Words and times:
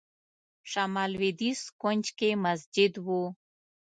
شمال 0.71 1.09
لوېدیځ 1.13 1.61
کونج 1.81 2.05
کې 2.17 2.29
مسجد 2.45 2.93
و. 3.05 3.07